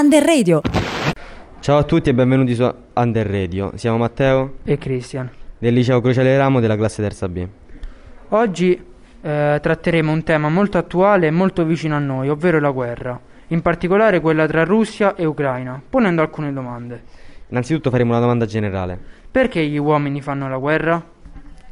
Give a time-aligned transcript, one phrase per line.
[0.00, 0.62] Under Radio.
[1.60, 3.72] Ciao a tutti e benvenuti su Under Radio.
[3.74, 7.46] Siamo Matteo e Cristian del liceo Crociale Ramo della classe terza B.
[8.30, 8.82] Oggi
[9.20, 13.60] eh, tratteremo un tema molto attuale e molto vicino a noi, ovvero la guerra, in
[13.60, 17.02] particolare quella tra Russia e Ucraina, ponendo alcune domande.
[17.48, 18.98] Innanzitutto faremo una domanda generale.
[19.30, 21.04] Perché gli uomini fanno la guerra?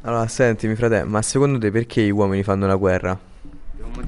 [0.02, 3.18] Allora, sentimi fratello, ma secondo te perché gli uomini fanno la guerra?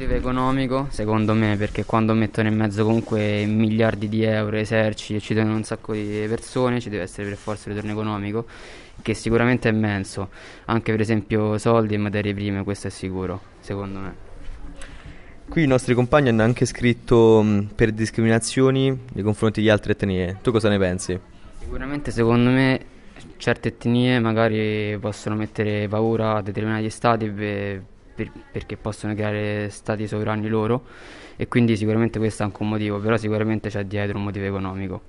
[0.00, 5.54] Motivo economico, secondo me, perché quando mettono in mezzo comunque miliardi di euro, eserciti, uccidono
[5.54, 8.46] un sacco di persone, ci deve essere per forza il ritorno economico,
[9.02, 10.30] che sicuramente è immenso,
[10.66, 14.14] anche per esempio soldi e materie prime, questo è sicuro, secondo me.
[15.46, 20.38] Qui i nostri compagni hanno anche scritto mh, per discriminazioni nei confronti di altre etnie.
[20.40, 21.18] Tu cosa ne pensi?
[21.58, 22.80] Sicuramente secondo me
[23.36, 27.82] certe etnie magari possono mettere paura a determinati stati per,
[28.14, 30.84] per, perché possono creare stati sovrani loro
[31.36, 35.02] e quindi sicuramente questo è anche un motivo, però sicuramente c'è dietro un motivo economico.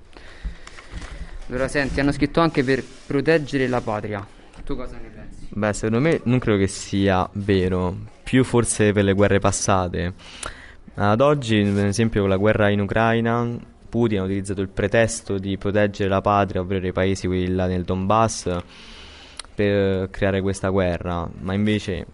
[1.48, 4.26] Allora senti, hanno scritto anche per proteggere la patria.
[4.64, 5.48] Tu cosa ne pensi?
[5.50, 10.14] Beh, secondo me non credo che sia vero, più forse per le guerre passate.
[10.94, 13.46] Ad oggi, per esempio, con la guerra in Ucraina,
[13.88, 17.84] Putin ha utilizzato il pretesto di proteggere la patria, ovvero i paesi quelli là nel
[17.84, 18.56] Donbass,
[19.54, 22.06] per creare questa guerra, ma invece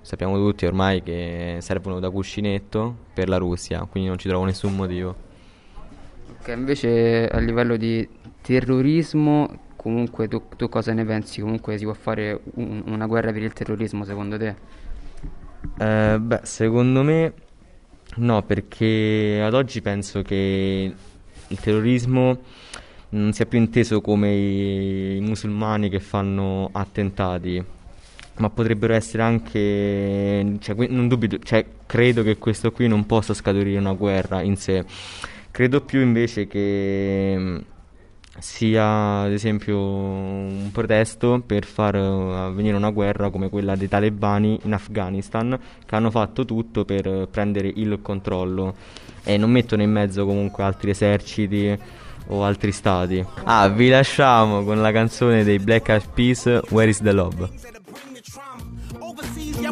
[0.00, 4.74] sappiamo tutti ormai che servono da cuscinetto per la Russia, quindi non ci trovo nessun
[4.74, 5.28] motivo.
[6.40, 8.08] Ok, invece a livello di
[8.40, 11.40] terrorismo, comunque tu, tu cosa ne pensi?
[11.40, 14.54] Comunque si può fare un, una guerra per il terrorismo secondo te?
[15.78, 17.32] Eh, beh, secondo me
[18.16, 20.94] no, perché ad oggi penso che
[21.48, 22.38] il terrorismo
[23.10, 27.62] non sia più inteso come i, i musulmani che fanno attentati,
[28.40, 33.78] ma potrebbero essere anche, cioè, non dubito, cioè, credo che questo qui non possa scaturire
[33.78, 34.84] una guerra in sé.
[35.50, 37.58] Credo più invece che mm,
[38.38, 44.72] sia ad esempio un protesto per far avvenire una guerra come quella dei talebani in
[44.72, 48.74] Afghanistan che hanno fatto tutto per prendere il controllo
[49.22, 51.78] e non mettono in mezzo comunque altri eserciti
[52.28, 53.22] o altri stati.
[53.44, 57.78] Ah, vi lasciamo con la canzone dei Black Eyed Peas Where is the Love?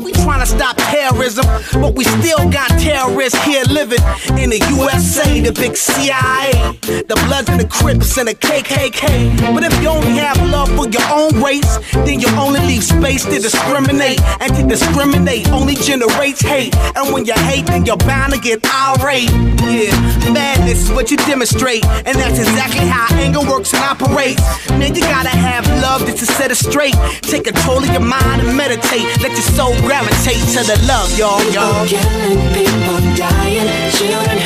[0.02, 1.44] We trying to stop terrorism,
[1.80, 3.98] but we still got terrorists here living
[4.38, 9.52] in the USA, the big CIA, the Bloods and the Crips and the KKK.
[9.52, 13.24] But if you only have love for your own race, then you only leave space
[13.24, 14.20] to discriminate.
[14.40, 16.76] And to discriminate only generates hate.
[16.94, 19.30] And when you hate, then you're bound to get irate.
[19.66, 19.92] Yeah,
[20.32, 24.40] madness is what you demonstrate, and that's exactly how anger works and operates.
[24.70, 26.94] Man, you gotta have love just to set it straight.
[27.22, 29.04] Take control of your mind and meditate.
[29.20, 31.86] Let your soul gravitate to the love, y'all, y'all.
[31.88, 34.38] People killing, people dying, children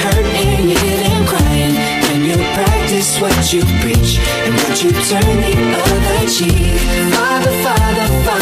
[1.26, 1.74] crying.
[2.22, 6.78] You practice what you preach and what you turn the other cheek.
[7.10, 8.41] Father, Father, Father,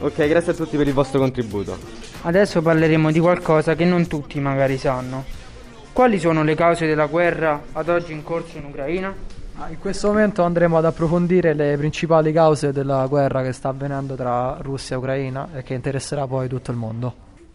[0.00, 1.76] Ok, grazie a tutti per il vostro contributo.
[2.22, 5.24] Adesso parleremo di qualcosa che non tutti magari sanno.
[5.92, 9.14] Quali sono le cause della guerra ad oggi in corso in Ucraina?
[9.58, 14.14] Ah, In questo momento andremo ad approfondire le principali cause della guerra che sta avvenendo
[14.14, 17.14] tra Russia e Ucraina e che interesserà poi tutto il mondo.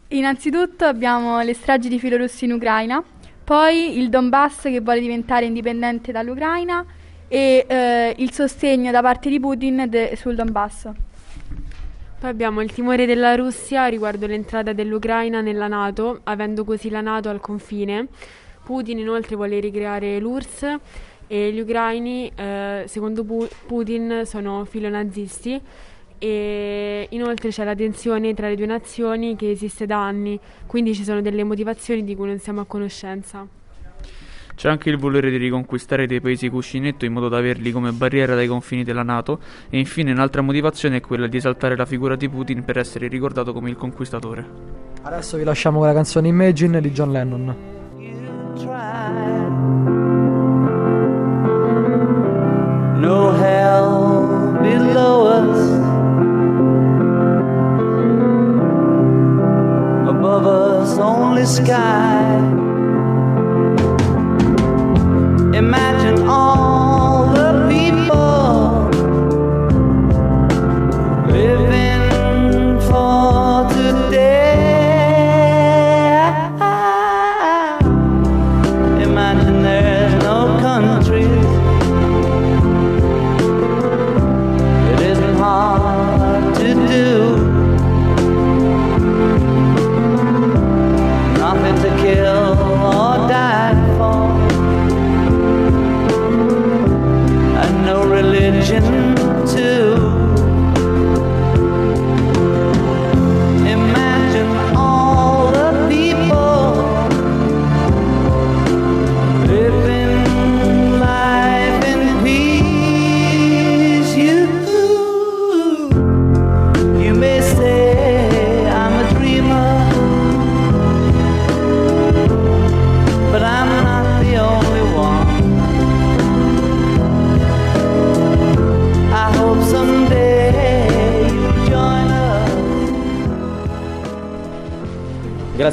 [0.10, 3.04] Innanzitutto abbiamo le stragi di filorussi in Ucraina,
[3.44, 6.86] poi il Donbass che vuole diventare indipendente dall'Ucraina
[7.28, 10.90] e eh, il sostegno da parte di Putin de- sul Donbass.
[12.26, 17.30] Poi abbiamo il timore della Russia riguardo l'entrata dell'Ucraina nella Nato, avendo così la Nato
[17.30, 18.08] al confine.
[18.64, 20.76] Putin inoltre vuole ricreare l'URSS
[21.28, 25.62] e gli ucraini, eh, secondo Pu- Putin, sono filonazisti
[26.18, 31.04] e inoltre c'è la tensione tra le due nazioni che esiste da anni, quindi ci
[31.04, 33.48] sono delle motivazioni di cui non siamo a conoscenza.
[34.56, 38.36] C'è anche il volere di riconquistare dei paesi cuscinetto in modo da averli come barriera
[38.36, 42.30] dai confini della Nato e infine un'altra motivazione è quella di esaltare la figura di
[42.30, 44.48] Putin per essere ricordato come il conquistatore.
[45.02, 47.56] Adesso vi lasciamo con la canzone Imagine di John Lennon.
[52.98, 55.60] No hell below us.
[60.08, 62.35] Above us only sky.
[91.86, 92.45] to kill.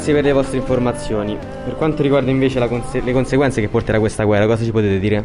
[0.03, 1.37] Grazie per le vostre informazioni.
[1.63, 5.23] Per quanto riguarda invece conse- le conseguenze che porterà questa guerra, cosa ci potete dire?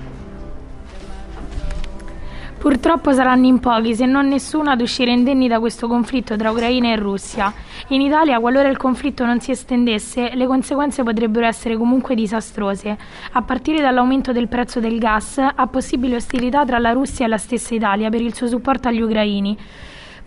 [2.56, 6.92] Purtroppo saranno in pochi, se non nessuno, ad uscire indenni da questo conflitto tra Ucraina
[6.92, 7.52] e Russia.
[7.88, 12.96] In Italia, qualora il conflitto non si estendesse, le conseguenze potrebbero essere comunque disastrose,
[13.32, 17.38] a partire dall'aumento del prezzo del gas a possibili ostilità tra la Russia e la
[17.38, 19.58] stessa Italia per il suo supporto agli ucraini.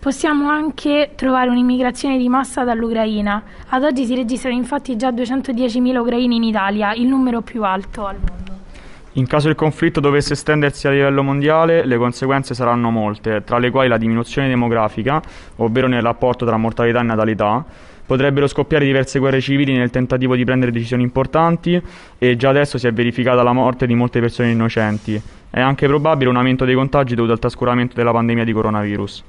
[0.02, 3.44] Possiamo anche trovare un'immigrazione di massa dall'Ucraina.
[3.70, 8.16] Ad oggi si registrano infatti già 210.000 ucraini in Italia, il numero più alto al
[8.16, 8.52] mondo.
[9.14, 13.70] In caso il conflitto dovesse estendersi a livello mondiale, le conseguenze saranno molte, tra le
[13.70, 15.22] quali la diminuzione demografica,
[15.58, 17.64] ovvero nel rapporto tra mortalità e natalità,
[18.04, 21.80] potrebbero scoppiare diverse guerre civili nel tentativo di prendere decisioni importanti
[22.18, 25.22] e già adesso si è verificata la morte di molte persone innocenti.
[25.48, 29.24] È anche probabile un aumento dei contagi dovuto al trascuramento della pandemia di coronavirus.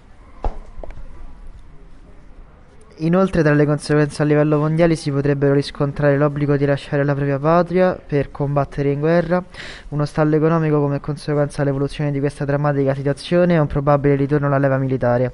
[2.98, 7.38] Inoltre tra le conseguenze a livello mondiale si potrebbero riscontrare l'obbligo di lasciare la propria
[7.38, 9.42] patria per combattere in guerra,
[9.88, 14.58] uno stallo economico come conseguenza dell'evoluzione di questa drammatica situazione e un probabile ritorno alla
[14.58, 15.32] leva militare.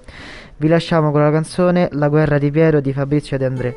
[0.56, 3.76] Vi lasciamo con la canzone La guerra di Piero di Fabrizio De André.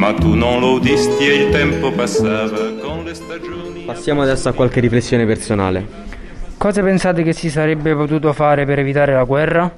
[0.00, 3.82] Ma tu non lo udisti e il tempo passava con le stagioni.
[3.84, 5.86] Passiamo adesso a qualche riflessione personale.
[6.56, 9.70] Cosa pensate che si sarebbe potuto fare per evitare la guerra?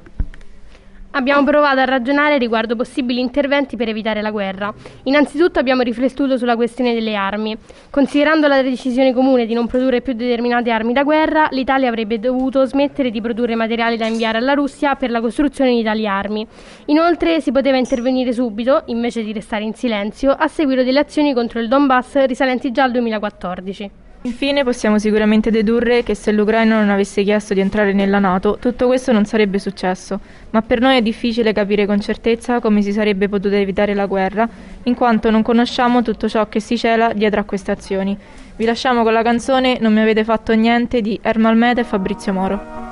[1.14, 4.72] Abbiamo provato a ragionare riguardo possibili interventi per evitare la guerra.
[5.02, 7.54] Innanzitutto abbiamo riflettuto sulla questione delle armi.
[7.90, 12.64] Considerando la decisione comune di non produrre più determinate armi da guerra, l'Italia avrebbe dovuto
[12.64, 16.46] smettere di produrre materiali da inviare alla Russia per la costruzione di tali armi.
[16.86, 21.60] Inoltre si poteva intervenire subito, invece di restare in silenzio, a seguito delle azioni contro
[21.60, 23.90] il Donbass risalenti già al 2014.
[24.24, 28.86] Infine possiamo sicuramente dedurre che se l'Ucraina non avesse chiesto di entrare nella Nato, tutto
[28.86, 33.28] questo non sarebbe successo, ma per noi è difficile capire con certezza come si sarebbe
[33.28, 34.48] potuta evitare la guerra,
[34.84, 38.16] in quanto non conosciamo tutto ciò che si cela dietro a queste azioni.
[38.54, 42.32] Vi lasciamo con la canzone Non mi avete fatto niente di Ermal Meta e Fabrizio
[42.32, 42.91] Moro.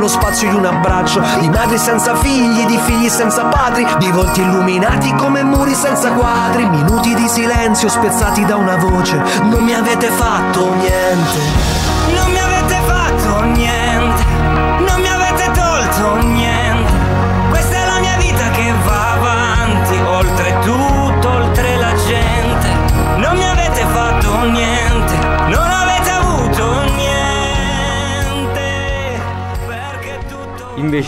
[0.01, 1.21] lo spazio di un abbraccio.
[1.39, 6.67] Di madri senza figli, di figli senza padri Di volti illuminati come muri senza quadri.
[6.67, 9.21] Minuti di silenzio spezzati da una voce.
[9.43, 11.80] Non mi avete fatto niente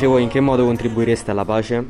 [0.03, 1.85] Invece voi in che modo contribuireste alla pace?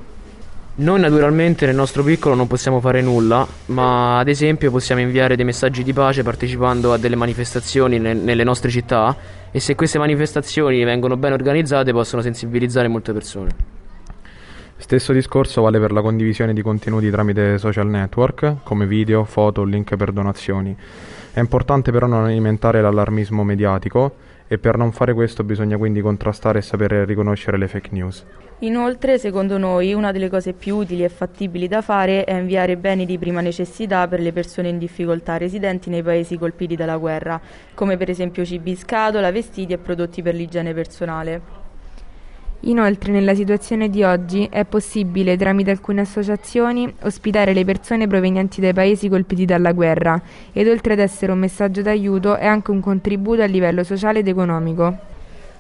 [0.76, 5.46] Noi naturalmente nel nostro piccolo non possiamo fare nulla, ma ad esempio possiamo inviare dei
[5.46, 9.16] messaggi di pace partecipando a delle manifestazioni ne- nelle nostre città
[9.50, 13.50] e se queste manifestazioni vengono ben organizzate possono sensibilizzare molte persone.
[14.78, 19.96] Stesso discorso vale per la condivisione di contenuti tramite social network, come video, foto, link
[19.96, 20.76] per donazioni.
[21.34, 24.16] È importante però non alimentare l'allarmismo mediatico
[24.54, 28.24] e per non fare questo bisogna quindi contrastare e sapere riconoscere le fake news.
[28.60, 33.08] Inoltre, secondo noi, una delle cose più utili e fattibili da fare è inviare beni
[33.08, 37.42] di prima necessità per le persone in difficoltà residenti nei paesi colpiti dalla guerra,
[37.74, 41.63] come per esempio cibi in scatola, vestiti e prodotti per l'igiene personale.
[42.66, 48.72] Inoltre, nella situazione di oggi è possibile, tramite alcune associazioni, ospitare le persone provenienti dai
[48.72, 50.22] paesi colpiti dalla guerra
[50.54, 54.30] ed oltre ad essere un messaggio d'aiuto è anche un contributo a livello sociale ed
[54.30, 54.98] economico.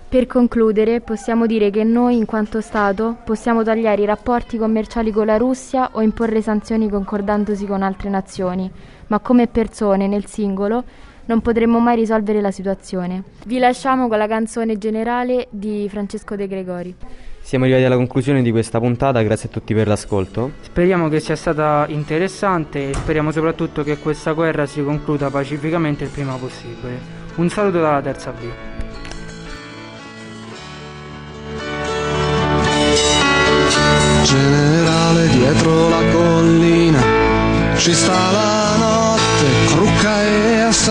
[0.07, 5.25] Per concludere, possiamo dire che noi, in quanto Stato, possiamo tagliare i rapporti commerciali con
[5.25, 8.71] la Russia o imporre sanzioni concordandosi con altre nazioni,
[9.07, 10.83] ma come persone, nel singolo,
[11.25, 13.23] non potremmo mai risolvere la situazione.
[13.45, 16.95] Vi lasciamo con la canzone generale di Francesco De Gregori.
[17.41, 20.51] Siamo arrivati alla conclusione di questa puntata, grazie a tutti per l'ascolto.
[20.61, 26.09] Speriamo che sia stata interessante e speriamo soprattutto che questa guerra si concluda pacificamente il
[26.09, 27.21] prima possibile.
[27.35, 28.72] Un saluto dalla terza B.